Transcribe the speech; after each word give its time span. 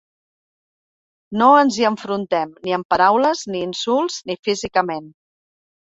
No 1.41 1.49
ens 1.59 1.77
hi 1.83 1.87
enfrontem, 1.91 2.57
ni 2.65 2.75
amb 2.81 2.91
paraules, 2.97 3.47
ni 3.53 3.65
insults, 3.71 4.21
ni 4.29 4.43
físicament. 4.51 5.11